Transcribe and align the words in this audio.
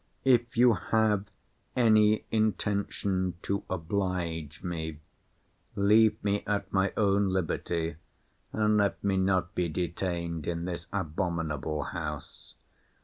If 0.25 0.57
you 0.57 0.73
have 0.73 1.25
any 1.75 2.25
intention 2.31 3.35
to 3.43 3.63
oblige 3.69 4.63
me, 4.63 4.97
leave 5.75 6.23
me 6.23 6.43
at 6.47 6.73
my 6.73 6.91
own 6.97 7.29
liberty, 7.29 7.97
and 8.51 8.77
let 8.77 9.03
me 9.03 9.17
not 9.17 9.53
be 9.53 9.69
detained 9.69 10.47
in 10.47 10.65
this 10.65 10.87
abominable 10.91 11.83
house. 11.83 12.55